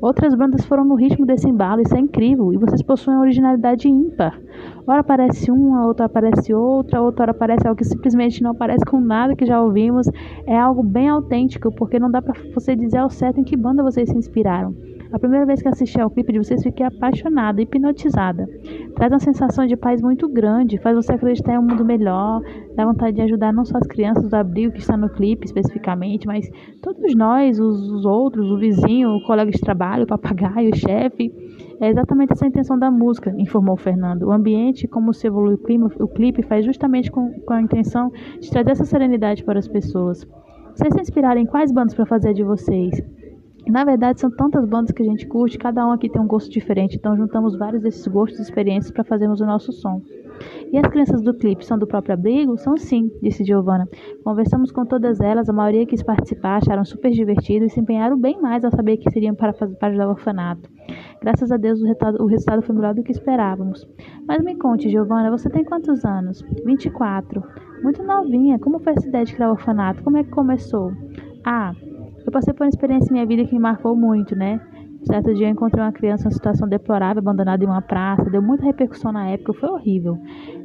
Outras 0.00 0.34
bandas 0.34 0.64
foram 0.64 0.84
no 0.84 0.94
ritmo 0.94 1.24
desse 1.24 1.48
embalo, 1.48 1.80
isso 1.80 1.96
é 1.96 2.00
incrível, 2.00 2.52
e 2.52 2.58
vocês 2.58 2.82
possuem 2.82 3.16
uma 3.16 3.22
originalidade 3.22 3.88
ímpar. 3.88 4.38
Ora 4.86 5.00
aparece 5.00 5.50
uma, 5.50 5.86
outra 5.86 6.06
aparece 6.06 6.54
outra, 6.54 7.02
outra 7.02 7.24
hora 7.24 7.30
aparece 7.32 7.66
algo 7.66 7.76
que 7.76 7.84
simplesmente 7.84 8.42
não 8.42 8.52
aparece 8.52 8.84
com 8.84 9.00
nada 9.00 9.34
que 9.34 9.44
já 9.44 9.60
ouvimos. 9.60 10.06
É 10.46 10.56
algo 10.56 10.82
bem 10.82 11.08
autêntico, 11.08 11.74
porque 11.74 11.98
não 11.98 12.10
dá 12.10 12.22
para 12.22 12.34
você 12.54 12.76
dizer 12.76 12.98
ao 12.98 13.10
certo 13.10 13.40
em 13.40 13.44
que 13.44 13.56
banda 13.56 13.82
vocês 13.82 14.08
se 14.08 14.16
inspiraram. 14.16 14.74
A 15.12 15.18
primeira 15.18 15.46
vez 15.46 15.62
que 15.62 15.68
assisti 15.68 16.00
ao 16.00 16.10
clipe 16.10 16.32
de 16.32 16.38
vocês, 16.38 16.62
fiquei 16.62 16.84
apaixonada, 16.84 17.62
hipnotizada. 17.62 18.48
Traz 18.96 19.12
uma 19.12 19.18
sensação 19.18 19.66
de 19.66 19.76
paz 19.76 20.00
muito 20.00 20.26
grande, 20.26 20.78
faz 20.78 20.96
você 20.96 21.12
acreditar 21.12 21.52
em 21.52 21.58
um 21.58 21.62
mundo 21.62 21.84
melhor, 21.84 22.40
dá 22.74 22.86
vontade 22.86 23.16
de 23.16 23.20
ajudar 23.20 23.52
não 23.52 23.62
só 23.62 23.76
as 23.76 23.86
crianças 23.86 24.26
do 24.30 24.34
abrigo 24.34 24.72
que 24.72 24.78
está 24.78 24.96
no 24.96 25.10
clipe 25.10 25.44
especificamente, 25.44 26.26
mas 26.26 26.48
todos 26.80 27.14
nós, 27.14 27.60
os, 27.60 27.90
os 27.92 28.06
outros, 28.06 28.50
o 28.50 28.56
vizinho, 28.56 29.10
o 29.10 29.22
colega 29.26 29.50
de 29.50 29.60
trabalho, 29.60 30.04
o 30.04 30.06
papagaio, 30.06 30.70
o 30.72 30.74
chefe. 30.74 31.30
É 31.78 31.90
exatamente 31.90 32.32
essa 32.32 32.46
a 32.46 32.48
intenção 32.48 32.78
da 32.78 32.90
música, 32.90 33.34
informou 33.36 33.76
Fernando. 33.76 34.22
O 34.22 34.32
ambiente, 34.32 34.88
como 34.88 35.12
se 35.12 35.26
evolui 35.26 35.56
o 35.56 35.58
clima, 35.58 35.90
o 36.00 36.08
clipe 36.08 36.42
faz 36.42 36.64
justamente 36.64 37.10
com, 37.10 37.30
com 37.40 37.52
a 37.52 37.60
intenção 37.60 38.10
de 38.40 38.50
trazer 38.50 38.70
essa 38.70 38.86
serenidade 38.86 39.44
para 39.44 39.58
as 39.58 39.68
pessoas. 39.68 40.26
Vocês 40.74 40.94
se 40.94 41.00
inspiraram 41.02 41.40
em 41.40 41.46
quais 41.46 41.70
bandas 41.70 41.94
para 41.94 42.06
fazer 42.06 42.32
de 42.32 42.42
vocês? 42.42 42.98
Na 43.68 43.84
verdade, 43.84 44.20
são 44.20 44.30
tantas 44.30 44.64
bandas 44.64 44.92
que 44.92 45.02
a 45.02 45.06
gente 45.06 45.26
curte, 45.26 45.58
cada 45.58 45.86
um 45.86 45.90
aqui 45.90 46.08
tem 46.08 46.22
um 46.22 46.26
gosto 46.26 46.50
diferente, 46.50 46.96
então 46.96 47.16
juntamos 47.16 47.58
vários 47.58 47.82
desses 47.82 48.06
gostos 48.06 48.38
e 48.38 48.42
experiências 48.42 48.92
para 48.92 49.02
fazermos 49.02 49.40
o 49.40 49.46
nosso 49.46 49.72
som. 49.72 50.00
E 50.72 50.78
as 50.78 50.86
crianças 50.86 51.22
do 51.22 51.34
clipe 51.34 51.64
são 51.64 51.78
do 51.78 51.86
próprio 51.86 52.14
abrigo? 52.14 52.56
São 52.58 52.76
sim, 52.76 53.10
disse 53.22 53.44
Giovana. 53.44 53.88
Conversamos 54.22 54.70
com 54.70 54.84
todas 54.84 55.20
elas, 55.20 55.48
a 55.48 55.52
maioria 55.52 55.86
quis 55.86 56.02
participar, 56.02 56.58
acharam 56.58 56.84
super 56.84 57.10
divertido 57.10 57.64
e 57.64 57.70
se 57.70 57.80
empenharam 57.80 58.18
bem 58.18 58.40
mais 58.40 58.64
ao 58.64 58.70
saber 58.70 58.98
que 58.98 59.10
seriam 59.10 59.34
para, 59.34 59.52
fazer, 59.52 59.74
para 59.76 59.88
ajudar 59.88 60.06
o 60.06 60.10
orfanato. 60.10 60.68
Graças 61.22 61.50
a 61.50 61.56
Deus 61.56 61.80
o 61.80 61.84
resultado, 61.84 62.22
o 62.22 62.26
resultado 62.26 62.62
foi 62.62 62.74
melhor 62.74 62.94
do 62.94 63.02
que 63.02 63.12
esperávamos. 63.12 63.86
Mas 64.28 64.42
me 64.44 64.56
conte, 64.56 64.88
Giovana, 64.88 65.30
você 65.30 65.48
tem 65.48 65.64
quantos 65.64 66.04
anos? 66.04 66.44
24. 66.64 67.42
Muito 67.82 68.02
novinha. 68.02 68.58
Como 68.58 68.78
foi 68.78 68.92
essa 68.92 69.08
ideia 69.08 69.24
de 69.24 69.34
criar 69.34 69.48
o 69.48 69.52
orfanato? 69.52 70.02
Como 70.02 70.16
é 70.18 70.24
que 70.24 70.30
começou? 70.30 70.92
Ah, 71.44 71.72
eu 72.26 72.32
passei 72.32 72.52
por 72.52 72.64
uma 72.64 72.68
experiência 72.68 73.08
em 73.08 73.12
minha 73.12 73.26
vida 73.26 73.44
que 73.44 73.54
me 73.54 73.60
marcou 73.60 73.96
muito, 73.96 74.34
né? 74.34 74.60
Certo 75.04 75.32
dia 75.34 75.46
eu 75.46 75.52
encontrei 75.52 75.84
uma 75.84 75.92
criança 75.92 76.24
em 76.24 76.26
uma 76.26 76.32
situação 76.32 76.68
deplorável, 76.68 77.20
abandonada 77.20 77.62
em 77.62 77.66
uma 77.66 77.80
praça. 77.80 78.28
Deu 78.28 78.42
muita 78.42 78.64
repercussão 78.64 79.12
na 79.12 79.28
época, 79.28 79.52
foi 79.52 79.68
horrível. 79.68 80.18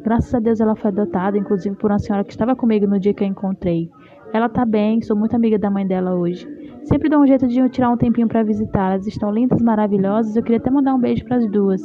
Graças 0.04 0.34
a 0.34 0.40
Deus 0.40 0.60
ela 0.60 0.75
foi 0.75 0.90
adotada, 0.90 1.38
inclusive 1.38 1.75
por 1.75 1.92
uma 1.92 2.00
senhora 2.00 2.24
que 2.24 2.31
estava 2.31 2.56
comigo 2.56 2.88
no 2.88 3.00
dia 3.00 3.13
que 3.13 3.24
eu 3.24 3.28
encontrei. 3.28 3.90
Ela 4.34 4.50
tá 4.50 4.66
bem, 4.66 5.02
sou 5.02 5.16
muito 5.16 5.36
amiga 5.36 5.60
da 5.60 5.69
mãe 5.69 5.86
dela 5.86 6.16
hoje. 6.16 6.48
Sempre 6.86 7.10
dou 7.10 7.22
um 7.22 7.28
jeito 7.28 7.48
de 7.48 7.69
tirar 7.69 7.92
um 7.92 7.98
tempinho 7.98 8.28
para 8.28 8.42
visitá-las. 8.42 9.06
Estão 9.06 9.31
lindas, 9.31 9.62
maravilhosas. 9.62 10.36
Eu 10.36 10.42
queria 10.42 10.58
até 10.58 10.72
mandar 10.72 10.96
um 10.96 11.00
beijo 11.00 11.24
para 11.25 11.38
as 11.38 11.52
duas. 11.52 11.81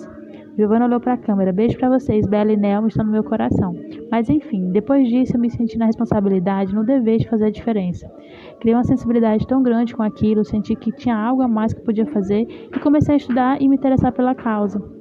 Giovanna 0.56 0.86
olhou 0.86 0.98
para 0.98 1.12
a 1.12 1.18
câmera. 1.18 1.52
Beijo 1.52 1.76
para 1.76 1.90
vocês, 1.90 2.26
Bela 2.26 2.50
e 2.50 2.56
Nelma 2.56 2.88
estão 2.88 3.04
no 3.04 3.12
meu 3.12 3.22
coração. 3.22 3.74
Mas 4.10 4.30
enfim, 4.30 4.70
depois 4.70 5.06
disso 5.06 5.36
eu 5.36 5.40
me 5.40 5.50
senti 5.50 5.76
na 5.76 5.84
responsabilidade, 5.84 6.74
no 6.74 6.82
dever 6.82 7.18
de 7.18 7.28
fazer 7.28 7.46
a 7.46 7.50
diferença. 7.50 8.10
Criei 8.58 8.74
uma 8.74 8.84
sensibilidade 8.84 9.46
tão 9.46 9.62
grande 9.62 9.94
com 9.94 10.02
aquilo, 10.02 10.44
senti 10.44 10.74
que 10.74 10.90
tinha 10.92 11.14
algo 11.14 11.42
a 11.42 11.48
mais 11.48 11.74
que 11.74 11.82
podia 11.82 12.06
fazer 12.06 12.46
e 12.74 12.80
comecei 12.80 13.14
a 13.14 13.18
estudar 13.18 13.60
e 13.60 13.68
me 13.68 13.76
interessar 13.76 14.12
pela 14.12 14.34
causa. 14.34 14.95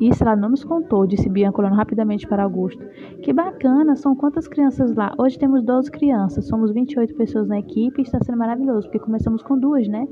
Isso 0.00 0.22
ela 0.22 0.36
não 0.36 0.50
nos 0.50 0.62
contou, 0.62 1.06
disse 1.06 1.28
Bianca 1.28 1.60
olhando 1.60 1.74
rapidamente 1.74 2.26
para 2.26 2.44
Augusto. 2.44 2.84
Que 3.22 3.32
bacana, 3.32 3.96
são 3.96 4.14
quantas 4.14 4.46
crianças 4.46 4.94
lá? 4.94 5.12
Hoje 5.18 5.38
temos 5.38 5.62
12 5.62 5.90
crianças, 5.90 6.46
somos 6.46 6.72
28 6.72 7.14
pessoas 7.14 7.48
na 7.48 7.58
equipe 7.58 8.00
e 8.00 8.02
está 8.02 8.18
sendo 8.22 8.38
maravilhoso, 8.38 8.86
porque 8.86 8.98
começamos 8.98 9.42
com 9.42 9.58
duas, 9.58 9.88
né? 9.88 10.06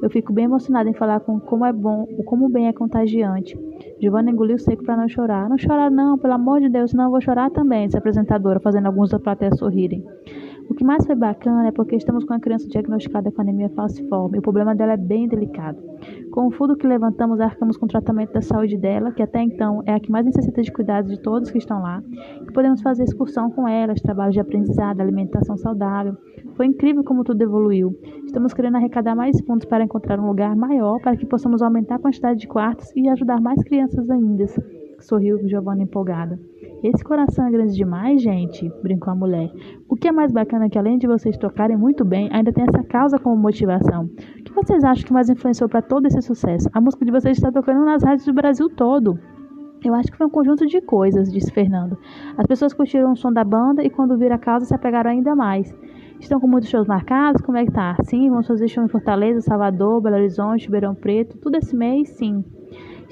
Eu 0.00 0.10
fico 0.10 0.32
bem 0.32 0.44
emocionada 0.44 0.88
em 0.88 0.94
falar 0.94 1.20
com 1.20 1.40
como 1.40 1.64
é 1.66 1.72
bom, 1.72 2.06
o 2.18 2.22
como 2.22 2.48
bem 2.48 2.68
é 2.68 2.72
contagiante. 2.72 3.58
Giovanna 4.00 4.30
engoliu 4.30 4.58
seco 4.58 4.84
para 4.84 4.96
não 4.96 5.08
chorar. 5.08 5.48
Não 5.48 5.58
chorar 5.58 5.90
não, 5.90 6.16
pelo 6.18 6.34
amor 6.34 6.60
de 6.60 6.68
Deus, 6.68 6.92
não, 6.92 7.04
eu 7.04 7.10
vou 7.10 7.20
chorar 7.20 7.50
também, 7.50 7.86
disse 7.86 7.96
a 7.96 8.00
apresentadora, 8.00 8.60
fazendo 8.60 8.86
alguns 8.86 9.10
da 9.10 9.18
plateia 9.18 9.54
sorrirem. 9.54 10.04
O 10.72 10.74
que 10.74 10.86
mais 10.86 11.04
foi 11.04 11.14
bacana 11.14 11.68
é 11.68 11.70
porque 11.70 11.96
estamos 11.96 12.24
com 12.24 12.32
a 12.32 12.40
criança 12.40 12.66
diagnosticada 12.66 13.30
com 13.30 13.42
anemia 13.42 13.68
falciforme. 13.68 14.38
O 14.38 14.42
problema 14.42 14.74
dela 14.74 14.94
é 14.94 14.96
bem 14.96 15.28
delicado. 15.28 15.78
Com 16.30 16.46
o 16.46 16.50
fundo 16.50 16.74
que 16.74 16.86
levantamos, 16.86 17.40
arcamos 17.40 17.76
com 17.76 17.84
o 17.84 17.88
tratamento 17.88 18.32
da 18.32 18.40
saúde 18.40 18.78
dela, 18.78 19.12
que 19.12 19.22
até 19.22 19.42
então 19.42 19.82
é 19.84 19.92
a 19.92 20.00
que 20.00 20.10
mais 20.10 20.24
necessita 20.24 20.62
de 20.62 20.72
cuidados 20.72 21.10
de 21.10 21.20
todos 21.20 21.50
que 21.50 21.58
estão 21.58 21.82
lá, 21.82 22.02
e 22.40 22.50
podemos 22.54 22.80
fazer 22.80 23.02
excursão 23.02 23.50
com 23.50 23.68
elas, 23.68 24.00
trabalhos 24.00 24.32
de 24.32 24.40
aprendizado, 24.40 25.02
alimentação 25.02 25.58
saudável. 25.58 26.16
Foi 26.56 26.64
incrível 26.64 27.04
como 27.04 27.22
tudo 27.22 27.42
evoluiu. 27.42 27.94
Estamos 28.24 28.54
querendo 28.54 28.76
arrecadar 28.78 29.14
mais 29.14 29.38
fundos 29.42 29.66
para 29.66 29.84
encontrar 29.84 30.18
um 30.18 30.26
lugar 30.26 30.56
maior 30.56 30.98
para 31.02 31.18
que 31.18 31.26
possamos 31.26 31.60
aumentar 31.60 31.96
a 31.96 31.98
quantidade 31.98 32.40
de 32.40 32.48
quartos 32.48 32.90
e 32.96 33.10
ajudar 33.10 33.42
mais 33.42 33.62
crianças 33.62 34.08
ainda. 34.08 34.46
Sorriu 35.00 35.46
Giovanna 35.46 35.82
empolgada. 35.82 36.40
Esse 36.82 37.04
coração 37.04 37.46
é 37.46 37.50
grande 37.50 37.76
demais, 37.76 38.20
gente, 38.20 38.68
brincou 38.82 39.12
a 39.12 39.16
mulher. 39.16 39.48
O 39.88 39.94
que 39.94 40.08
é 40.08 40.12
mais 40.12 40.32
bacana 40.32 40.64
é 40.64 40.68
que 40.68 40.76
além 40.76 40.98
de 40.98 41.06
vocês 41.06 41.36
tocarem 41.36 41.76
muito 41.76 42.04
bem, 42.04 42.28
ainda 42.32 42.52
tem 42.52 42.64
essa 42.64 42.82
causa 42.82 43.20
como 43.20 43.36
motivação. 43.36 44.06
O 44.06 44.42
que 44.42 44.52
vocês 44.52 44.82
acham 44.82 45.06
que 45.06 45.12
mais 45.12 45.28
influenciou 45.28 45.68
para 45.68 45.80
todo 45.80 46.06
esse 46.06 46.20
sucesso? 46.20 46.68
A 46.72 46.80
música 46.80 47.04
de 47.04 47.12
vocês 47.12 47.38
está 47.38 47.52
tocando 47.52 47.84
nas 47.84 48.02
rádios 48.02 48.26
do 48.26 48.34
Brasil 48.34 48.68
todo. 48.68 49.16
Eu 49.84 49.94
acho 49.94 50.10
que 50.10 50.18
foi 50.18 50.26
um 50.26 50.30
conjunto 50.30 50.66
de 50.66 50.80
coisas, 50.80 51.32
disse 51.32 51.52
Fernando. 51.52 51.96
As 52.36 52.46
pessoas 52.48 52.74
curtiram 52.74 53.12
o 53.12 53.16
som 53.16 53.32
da 53.32 53.44
banda 53.44 53.84
e 53.84 53.88
quando 53.88 54.18
viram 54.18 54.34
a 54.34 54.38
causa 54.38 54.66
se 54.66 54.74
apegaram 54.74 55.12
ainda 55.12 55.36
mais. 55.36 55.72
Estão 56.18 56.40
com 56.40 56.48
muitos 56.48 56.68
shows 56.68 56.88
marcados? 56.88 57.42
Como 57.42 57.58
é 57.58 57.64
que 57.64 57.70
tá? 57.72 57.96
Sim, 58.02 58.28
vamos 58.28 58.48
fazer 58.48 58.66
show 58.66 58.84
em 58.84 58.88
Fortaleza, 58.88 59.40
Salvador, 59.40 60.00
Belo 60.00 60.16
Horizonte, 60.16 60.66
Ribeirão 60.66 60.96
Preto, 60.96 61.38
tudo 61.38 61.56
esse 61.56 61.76
mês, 61.76 62.08
sim. 62.10 62.44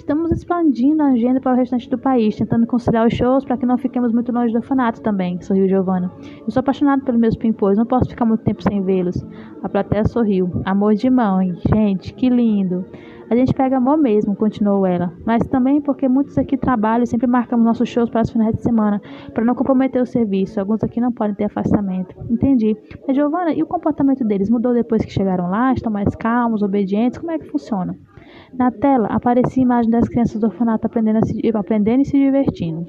Estamos 0.00 0.33
expandindo 0.33 1.02
a 1.02 1.09
agenda 1.09 1.42
para 1.42 1.52
o 1.52 1.57
restante 1.57 1.88
do 1.88 1.99
país, 1.99 2.35
tentando 2.35 2.66
conciliar 2.66 3.07
os 3.07 3.12
shows 3.12 3.45
para 3.45 3.59
que 3.59 3.66
não 3.66 3.76
fiquemos 3.76 4.12
muito 4.14 4.33
longe 4.33 4.50
do 4.50 4.57
orfanato 4.57 5.02
também, 5.02 5.38
sorriu 5.42 5.69
Giovanna. 5.69 6.11
Eu 6.38 6.50
sou 6.50 6.61
apaixonado 6.61 7.04
pelos 7.04 7.21
meus 7.21 7.37
pimpões, 7.37 7.76
não 7.76 7.85
posso 7.85 8.09
ficar 8.09 8.25
muito 8.25 8.42
tempo 8.42 8.62
sem 8.62 8.83
vê-los. 8.83 9.23
A 9.62 9.69
plateia 9.69 10.09
sorriu. 10.09 10.50
Amor 10.64 10.95
de 10.95 11.11
mãe, 11.11 11.54
gente, 11.69 12.14
que 12.14 12.30
lindo. 12.30 12.83
A 13.28 13.37
gente 13.37 13.52
pega 13.52 13.76
amor 13.76 13.99
mesmo, 13.99 14.35
continuou 14.35 14.87
ela, 14.87 15.12
mas 15.25 15.47
também 15.47 15.83
porque 15.83 16.09
muitos 16.09 16.37
aqui 16.38 16.57
trabalham 16.57 17.04
e 17.04 17.07
sempre 17.07 17.26
marcamos 17.26 17.64
nossos 17.64 17.88
shows 17.88 18.09
para 18.09 18.23
os 18.23 18.30
finais 18.30 18.57
de 18.57 18.62
semana, 18.62 19.00
para 19.35 19.45
não 19.45 19.54
comprometer 19.54 20.00
o 20.02 20.07
serviço. 20.07 20.59
Alguns 20.59 20.83
aqui 20.83 20.99
não 20.99 21.12
podem 21.12 21.37
ter 21.37 21.45
afastamento. 21.45 22.16
Entendi. 22.28 22.75
Mas, 23.07 23.14
Giovana, 23.14 23.52
e 23.52 23.62
o 23.62 23.66
comportamento 23.66 24.25
deles 24.25 24.49
mudou 24.49 24.73
depois 24.73 25.04
que 25.04 25.12
chegaram 25.12 25.49
lá? 25.49 25.75
Estão 25.75 25.92
mais 25.92 26.16
calmos, 26.16 26.62
obedientes? 26.62 27.19
Como 27.19 27.30
é 27.30 27.38
que 27.38 27.49
funciona? 27.50 27.97
Na 28.52 28.71
tela 28.71 29.09
aparecia 29.09 29.62
a 29.62 29.64
imagem 29.64 29.90
das 29.90 30.09
crianças 30.09 30.40
do 30.40 30.47
orfanato 30.47 30.87
aprendendo, 30.87 31.25
se, 31.25 31.40
aprendendo 31.54 32.02
e 32.02 32.04
se 32.04 32.19
divertindo. 32.19 32.85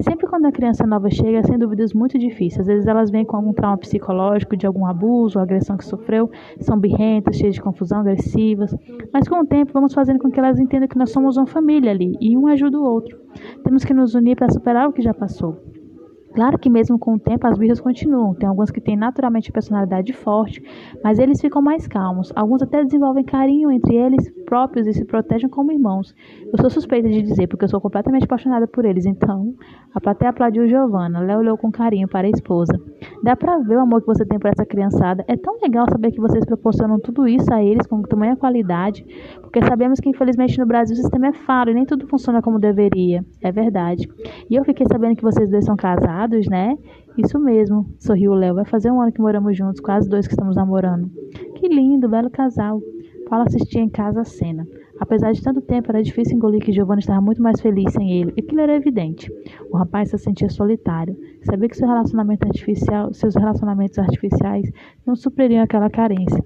Sempre 0.00 0.26
quando 0.26 0.46
a 0.46 0.52
criança 0.52 0.86
nova 0.86 1.10
chega, 1.10 1.38
é 1.38 1.42
sem 1.42 1.58
dúvidas 1.58 1.92
muito 1.92 2.18
difícil. 2.18 2.62
Às 2.62 2.66
vezes 2.66 2.86
elas 2.86 3.10
vêm 3.10 3.24
com 3.24 3.36
algum 3.36 3.52
trauma 3.52 3.78
psicológico, 3.78 4.56
de 4.56 4.66
algum 4.66 4.86
abuso 4.86 5.38
ou 5.38 5.42
agressão 5.42 5.76
que 5.76 5.84
sofreu, 5.84 6.30
são 6.60 6.78
birrentas, 6.78 7.36
cheias 7.36 7.54
de 7.54 7.62
confusão, 7.62 8.00
agressivas. 8.00 8.74
Mas 9.12 9.28
com 9.28 9.40
o 9.40 9.46
tempo 9.46 9.72
vamos 9.72 9.94
fazendo 9.94 10.18
com 10.18 10.30
que 10.30 10.38
elas 10.38 10.58
entendam 10.58 10.88
que 10.88 10.98
nós 10.98 11.10
somos 11.10 11.36
uma 11.36 11.46
família 11.46 11.90
ali 11.90 12.12
e 12.20 12.36
um 12.36 12.46
ajuda 12.46 12.78
o 12.78 12.84
outro. 12.84 13.18
Temos 13.62 13.84
que 13.84 13.94
nos 13.94 14.14
unir 14.14 14.36
para 14.36 14.50
superar 14.50 14.88
o 14.88 14.92
que 14.92 15.02
já 15.02 15.12
passou. 15.12 15.73
Claro 16.34 16.58
que 16.58 16.68
mesmo 16.68 16.98
com 16.98 17.14
o 17.14 17.18
tempo 17.18 17.46
as 17.46 17.56
birras 17.56 17.80
continuam. 17.80 18.34
Tem 18.34 18.48
alguns 18.48 18.70
que 18.70 18.80
têm 18.80 18.96
naturalmente 18.96 19.52
personalidade 19.52 20.12
forte, 20.12 20.60
mas 21.02 21.18
eles 21.18 21.40
ficam 21.40 21.62
mais 21.62 21.86
calmos. 21.86 22.32
Alguns 22.34 22.62
até 22.62 22.82
desenvolvem 22.82 23.24
carinho 23.24 23.70
entre 23.70 23.94
eles 23.94 24.32
próprios 24.44 24.86
e 24.86 24.92
se 24.92 25.04
protegem 25.04 25.48
como 25.48 25.72
irmãos. 25.72 26.14
Eu 26.52 26.60
sou 26.60 26.70
suspeita 26.70 27.08
de 27.08 27.22
dizer 27.22 27.46
porque 27.46 27.64
eu 27.64 27.68
sou 27.68 27.80
completamente 27.80 28.24
apaixonada 28.24 28.66
por 28.66 28.84
eles. 28.84 29.06
Então, 29.06 29.54
a 29.94 30.00
plateia 30.00 30.30
aplaudiu 30.30 30.66
Giovanna. 30.66 31.20
Léo 31.20 31.38
olhou 31.38 31.56
com 31.56 31.70
carinho 31.70 32.08
para 32.08 32.26
a 32.26 32.30
esposa. 32.30 32.72
Dá 33.22 33.36
pra 33.36 33.58
ver 33.58 33.76
o 33.76 33.80
amor 33.80 34.00
que 34.00 34.06
você 34.06 34.24
tem 34.24 34.38
por 34.38 34.48
essa 34.48 34.64
criançada. 34.64 35.24
É 35.28 35.36
tão 35.36 35.58
legal 35.62 35.86
saber 35.88 36.10
que 36.10 36.20
vocês 36.20 36.44
proporcionam 36.44 36.98
tudo 36.98 37.28
isso 37.28 37.52
a 37.52 37.62
eles 37.62 37.86
com 37.86 38.02
tamanha 38.02 38.36
qualidade, 38.36 39.04
porque 39.40 39.62
sabemos 39.64 40.00
que 40.00 40.08
infelizmente 40.08 40.58
no 40.58 40.66
Brasil 40.66 40.94
o 40.94 40.96
sistema 40.96 41.28
é 41.28 41.32
falho 41.32 41.70
e 41.70 41.74
nem 41.74 41.84
tudo 41.84 42.06
funciona 42.08 42.42
como 42.42 42.58
deveria. 42.58 43.24
É 43.42 43.52
verdade. 43.52 44.08
E 44.50 44.56
eu 44.56 44.64
fiquei 44.64 44.86
sabendo 44.90 45.16
que 45.16 45.22
vocês 45.22 45.50
dois 45.50 45.64
são 45.64 45.76
casados, 45.76 46.23
né? 46.48 46.76
Isso 47.16 47.38
mesmo, 47.38 47.86
sorriu 47.98 48.34
Léo. 48.34 48.54
Vai 48.54 48.64
fazer 48.64 48.90
um 48.90 49.00
ano 49.00 49.12
que 49.12 49.20
moramos 49.20 49.56
juntos, 49.56 49.80
quase 49.80 50.08
dois 50.08 50.26
que 50.26 50.32
estamos 50.32 50.56
namorando. 50.56 51.10
Que 51.56 51.68
lindo, 51.68 52.08
belo 52.08 52.30
casal. 52.30 52.80
Paulo 53.28 53.46
assistia 53.46 53.80
em 53.80 53.88
casa 53.88 54.20
a 54.20 54.24
cena. 54.24 54.66
Apesar 55.00 55.32
de 55.32 55.42
tanto 55.42 55.60
tempo, 55.60 55.90
era 55.90 56.02
difícil 56.02 56.36
engolir 56.36 56.60
que 56.60 56.72
Giovanni 56.72 57.00
estava 57.00 57.20
muito 57.20 57.42
mais 57.42 57.60
feliz 57.60 57.92
sem 57.92 58.12
ele. 58.12 58.32
Aquilo 58.38 58.60
era 58.60 58.76
evidente. 58.76 59.30
O 59.70 59.76
rapaz 59.76 60.10
se 60.10 60.18
sentia 60.18 60.48
solitário. 60.48 61.16
Sabia 61.42 61.68
que 61.68 61.76
seu 61.76 61.88
relacionamento 61.88 62.46
artificial, 62.46 63.12
seus 63.12 63.34
relacionamentos 63.34 63.98
artificiais 63.98 64.70
não 65.06 65.16
supririam 65.16 65.62
aquela 65.62 65.90
carência. 65.90 66.42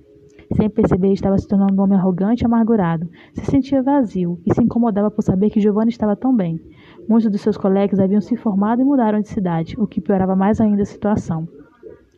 Sem 0.57 0.71
perceber, 0.71 1.13
estava 1.13 1.37
se 1.37 1.47
tornando 1.47 1.75
um 1.75 1.85
homem 1.85 1.99
arrogante 1.99 2.43
e 2.43 2.47
amargurado. 2.47 3.09
Se 3.35 3.45
sentia 3.45 3.83
vazio 3.83 4.41
e 4.47 4.55
se 4.55 4.63
incomodava 4.63 5.11
por 5.11 5.23
saber 5.23 5.51
que 5.51 5.61
Giovanni 5.61 5.91
estava 5.91 6.17
tão 6.17 6.35
bem. 6.35 6.59
Muitos 7.09 7.31
de 7.31 7.39
seus 7.39 7.57
colegas 7.57 7.99
haviam 7.99 8.21
se 8.21 8.37
formado 8.37 8.83
e 8.83 8.85
mudaram 8.85 9.21
de 9.21 9.29
cidade, 9.29 9.75
o 9.79 9.87
que 9.87 9.99
piorava 9.99 10.37
mais 10.37 10.61
ainda 10.61 10.83
a 10.83 10.85
situação. 10.85 11.49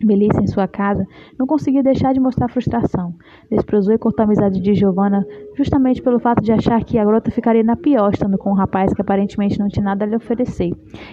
Melissa, 0.02 0.42
em 0.42 0.47
sua 0.47 0.66
casa, 0.66 1.06
não 1.38 1.47
conseguia 1.47 1.82
deixar 1.82 2.12
de 2.12 2.18
mostrar 2.18 2.49
frustração. 2.49 3.14
Desprezou 3.50 3.94
e 3.94 3.99
cortou 3.99 4.23
a 4.23 4.26
amizade 4.26 4.61
de 4.61 4.75
Giovanna 4.75 5.25
justamente 5.56 6.02
pelo 6.02 6.18
fato 6.18 6.42
de 6.42 6.50
achar 6.50 6.82
que 6.82 6.99
a 6.99 7.04
garota 7.04 7.30
ficaria 7.30 7.62
na 7.62 7.76
pior 7.76 8.11
estando 8.12 8.37
com 8.37 8.50
um 8.50 8.54
rapaz 8.54 8.92
que 8.92 9.02
aparentemente 9.02 9.59
não 9.59 9.68
tinha 9.68 9.85
nada 9.85 10.04
a 10.04 10.09
lhe 10.09 10.16
oferecer. 10.16 10.73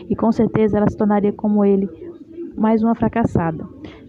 E 0.09 0.15
com 0.15 0.31
certeza 0.31 0.77
ela 0.77 0.89
se 0.89 0.97
tornaria 0.97 1.33
como 1.33 1.63
ele, 1.63 1.87
mais 2.57 2.81
uma 2.81 2.95
fracassada. 2.95 3.63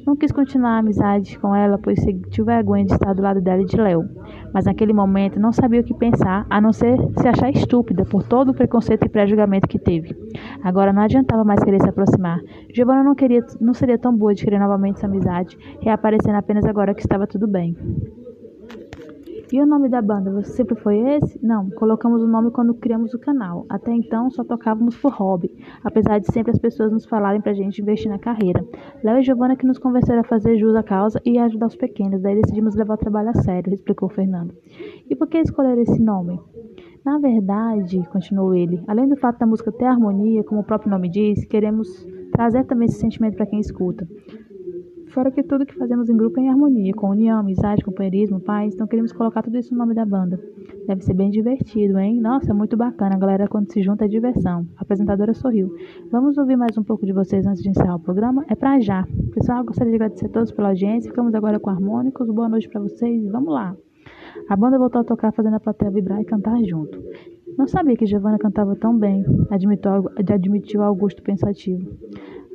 Não 0.09 0.17
quis 0.17 0.33
continuar 0.33 0.71
a 0.71 0.79
amizade 0.79 1.39
com 1.39 1.55
ela, 1.55 1.77
pois 1.77 2.03
sentiu 2.03 2.43
vergonha 2.43 2.83
de 2.83 2.95
estar 2.95 3.13
do 3.13 3.21
lado 3.21 3.43
dela 3.43 3.61
e 3.61 3.67
de 3.67 3.77
Léo. 3.77 4.09
Mas 4.55 4.65
naquele 4.65 4.95
momento 4.95 5.39
não 5.39 5.53
sabia 5.53 5.83
o 5.83 5.85
que 5.85 5.93
pensar, 5.93 6.47
a 6.49 6.63
não 6.63 6.73
ser 6.73 6.97
se 7.21 7.29
achar 7.29 7.51
estúpida 7.51 8.07
por 8.07 8.23
todo 8.23 8.49
o 8.49 8.55
preconceito 8.55 9.05
e 9.05 9.09
pré-julgamento 9.11 9.69
que 9.69 9.79
teve. 9.79 10.17
Agora 10.65 10.95
não 10.95 11.03
adiantava 11.03 11.45
mais 11.45 11.63
querer 11.63 11.83
se 11.83 11.91
aproximar. 11.91 12.41
Giovanna 12.73 13.05
não, 13.05 13.15
queria, 13.15 13.45
não 13.61 13.75
seria 13.75 13.99
tão 13.99 14.17
boa 14.17 14.33
de 14.33 14.43
querer 14.43 14.59
novamente 14.59 14.97
essa 14.97 15.07
amizade, 15.07 15.59
reaparecendo 15.83 16.39
apenas 16.39 16.65
agora 16.65 16.95
que 16.95 17.03
estava 17.03 17.27
tudo 17.27 17.47
bem. 17.47 17.77
E 19.51 19.63
o 19.63 19.67
nome 19.67 19.89
da 19.89 20.03
banda, 20.03 20.31
você 20.31 20.53
sempre 20.53 20.75
foi 20.75 20.99
esse? 20.99 21.43
Não, 21.43 21.71
colocamos 21.71 22.23
o 22.23 22.27
nome 22.27 22.51
quando 22.51 22.75
criamos 22.75 23.15
o 23.15 23.19
canal. 23.19 23.65
Até 23.67 23.91
então 23.95 24.31
só 24.31 24.45
tocávamos 24.45 24.95
por 24.99 25.11
hobby, 25.13 25.51
apesar 25.83 26.19
de 26.19 26.31
sempre 26.31 26.51
as 26.51 26.59
pessoas 26.59 26.93
nos 26.93 27.07
falarem 27.07 27.41
pra 27.41 27.55
gente 27.55 27.81
investir 27.81 28.11
na 28.11 28.19
carreira. 28.19 28.63
Léo 29.03 29.19
e 29.19 29.23
Giovana 29.23 29.57
que 29.57 29.67
nos 29.67 29.79
convenceram 29.79 30.21
a 30.21 30.25
fazer 30.25 30.59
jus 30.59 30.75
à 30.75 30.83
causa 30.83 31.19
e 31.25 31.39
ajudar 31.39 31.67
os 31.67 31.77
pequenos, 31.77 32.21
daí 32.21 32.39
decidimos 32.43 32.75
levar 32.75 32.95
o 32.95 32.99
trabalho 32.99 33.31
a 33.31 33.35
sério, 33.35 33.73
explicou 33.73 34.11
Fernando. 34.11 34.55
E 35.09 35.17
por 35.17 35.27
que 35.27 35.39
escolher 35.39 35.79
esse 35.79 35.99
nome? 35.99 36.39
Na 37.03 37.19
verdade, 37.19 38.03
continuou 38.13 38.55
ele, 38.55 38.83
além 38.87 39.09
do 39.09 39.17
fato 39.17 39.39
da 39.39 39.47
música 39.47 39.73
ter 39.73 39.87
harmonia, 39.87 40.45
como 40.45 40.61
o 40.61 40.65
próprio 40.65 40.91
nome 40.91 41.09
diz, 41.09 41.47
queremos 41.47 41.89
trazer 42.33 42.65
também 42.65 42.87
esse 42.87 42.99
sentimento 42.99 43.37
para 43.37 43.47
quem 43.47 43.61
escuta. 43.61 44.07
Fora 45.19 45.33
que 45.33 45.43
tudo 45.43 45.67
que 45.67 45.75
fazemos 45.75 46.09
em 46.09 46.17
grupo 46.17 46.39
é 46.39 46.45
em 46.45 46.49
harmonia, 46.49 46.95
com 46.95 47.11
união, 47.11 47.41
amizade, 47.41 47.83
companheirismo, 47.83 48.39
paz, 48.39 48.73
então 48.73 48.87
queremos 48.87 49.13
colocar 49.13 49.43
tudo 49.43 49.59
isso 49.59 49.73
no 49.73 49.79
nome 49.81 49.93
da 49.93 50.07
banda. 50.07 50.39
Deve 50.87 51.03
ser 51.03 51.13
bem 51.13 51.29
divertido, 51.29 51.99
hein? 51.99 52.21
Nossa, 52.21 52.53
é 52.53 52.55
muito 52.55 52.77
bacana, 52.77 53.17
a 53.17 53.19
galera 53.19 53.49
quando 53.49 53.69
se 53.73 53.83
junta 53.83 54.05
é 54.05 54.09
diversão. 54.09 54.65
A 54.77 54.83
apresentadora 54.83 55.35
sorriu. 55.35 55.75
Vamos 56.13 56.39
ouvir 56.39 56.57
mais 56.57 56.79
um 56.79 56.85
pouco 56.85 57.05
de 57.05 57.13
vocês 57.13 57.45
antes 57.45 57.65
de 57.65 57.69
encerrar 57.69 57.97
o 57.97 58.01
programa? 58.01 58.45
É 58.49 58.55
pra 58.55 58.79
já. 58.79 59.09
Pessoal, 59.35 59.65
gostaria 59.65 59.91
de 59.91 59.97
agradecer 59.97 60.27
a 60.27 60.29
todos 60.29 60.53
pela 60.53 60.69
audiência. 60.69 61.11
Ficamos 61.11 61.35
agora 61.35 61.59
com 61.59 61.69
harmônicos. 61.69 62.31
Boa 62.31 62.49
noite 62.49 62.69
para 62.69 62.81
vocês. 62.81 63.29
Vamos 63.29 63.53
lá. 63.53 63.75
A 64.49 64.55
banda 64.55 64.79
voltou 64.79 65.01
a 65.01 65.05
tocar, 65.05 65.33
fazendo 65.33 65.57
a 65.57 65.61
plateia 65.61 65.91
vibrar 65.91 66.21
e 66.21 66.25
cantar 66.25 66.63
junto. 66.63 66.97
Não 67.59 67.67
sabia 67.67 67.97
que 67.97 68.07
Giovanna 68.07 68.39
cantava 68.39 68.77
tão 68.77 68.97
bem, 68.97 69.25
admitiu, 69.51 70.09
admitiu 70.17 70.83
Augusto 70.85 71.25
pensativo. 71.25 71.91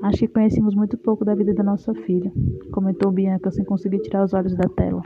Acho 0.03 0.19
que 0.19 0.27
conhecemos 0.27 0.75
muito 0.75 0.97
pouco 0.97 1.23
da 1.23 1.33
vida 1.33 1.53
da 1.53 1.63
nossa 1.63 1.93
filha, 1.93 2.29
comentou 2.73 3.09
Bianca 3.09 3.49
sem 3.49 3.63
conseguir 3.63 3.99
tirar 3.99 4.25
os 4.25 4.33
olhos 4.33 4.53
da 4.53 4.67
tela. 4.67 5.01